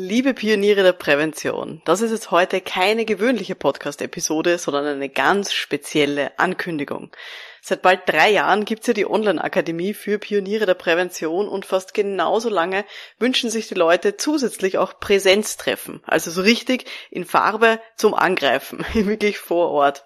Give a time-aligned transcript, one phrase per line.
[0.00, 6.38] Liebe Pioniere der Prävention, das ist jetzt heute keine gewöhnliche Podcast-Episode, sondern eine ganz spezielle
[6.38, 7.10] Ankündigung.
[7.62, 12.48] Seit bald drei Jahren gibt's ja die Online-Akademie für Pioniere der Prävention und fast genauso
[12.48, 12.84] lange
[13.18, 19.38] wünschen sich die Leute zusätzlich auch Präsenztreffen, also so richtig in Farbe zum Angreifen, wirklich
[19.38, 20.04] vor Ort.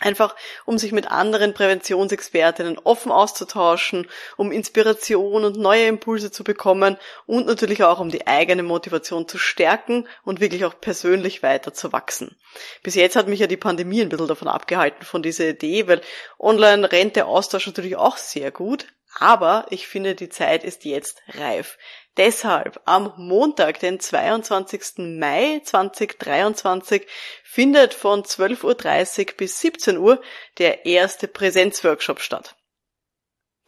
[0.00, 4.06] Einfach um sich mit anderen Präventionsexpertinnen offen auszutauschen,
[4.36, 9.38] um Inspiration und neue Impulse zu bekommen und natürlich auch um die eigene Motivation zu
[9.38, 12.36] stärken und wirklich auch persönlich weiter zu wachsen.
[12.82, 16.00] Bis jetzt hat mich ja die Pandemie ein bisschen davon abgehalten von dieser Idee, weil
[16.38, 18.86] online rennt der Austausch natürlich auch sehr gut,
[19.18, 21.78] aber ich finde, die Zeit ist jetzt reif.
[22.16, 24.98] Deshalb am Montag, den 22.
[24.98, 27.06] Mai 2023,
[27.44, 30.20] findet von 12.30 Uhr bis 17 Uhr
[30.58, 32.57] der erste Präsenzworkshop statt.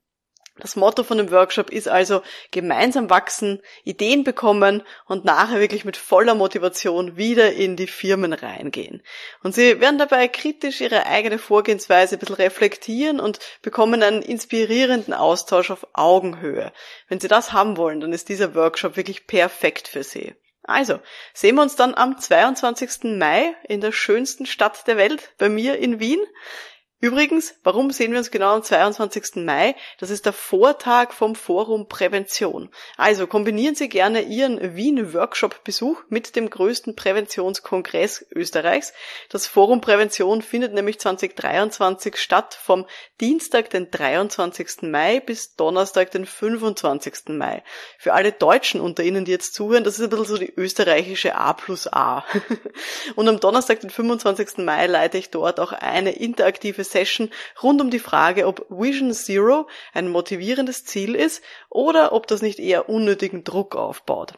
[0.60, 2.22] Das Motto von dem Workshop ist also
[2.52, 9.02] gemeinsam wachsen, Ideen bekommen und nachher wirklich mit voller Motivation wieder in die Firmen reingehen.
[9.44, 15.14] Und Sie werden dabei kritisch Ihre eigene Vorgehensweise ein bisschen reflektieren und bekommen einen inspirierenden
[15.14, 16.72] Austausch auf Augenhöhe.
[17.08, 20.36] Wenn Sie das haben wollen, dann ist dieser Workshop wirklich perfekt für Sie.
[20.64, 21.00] Also,
[21.34, 23.18] sehen wir uns dann am 22.
[23.18, 26.20] Mai in der schönsten Stadt der Welt, bei mir in Wien.
[27.02, 29.38] Übrigens, warum sehen wir uns genau am 22.
[29.46, 29.74] Mai?
[30.00, 32.70] Das ist der Vortag vom Forum Prävention.
[32.98, 38.92] Also kombinieren Sie gerne Ihren Wien-Workshop-Besuch mit dem größten Präventionskongress Österreichs.
[39.30, 42.86] Das Forum Prävention findet nämlich 2023 statt vom
[43.22, 44.82] Dienstag, den 23.
[44.82, 47.30] Mai bis Donnerstag, den 25.
[47.30, 47.64] Mai.
[47.98, 51.36] Für alle Deutschen unter Ihnen, die jetzt zuhören, das ist ein bisschen so die österreichische
[51.36, 52.26] A plus A.
[53.16, 54.58] Und am Donnerstag, den 25.
[54.58, 57.30] Mai, leite ich dort auch eine interaktive Session
[57.62, 62.60] rund um die Frage, ob Vision Zero ein motivierendes Ziel ist oder ob das nicht
[62.60, 64.34] eher unnötigen Druck aufbaut.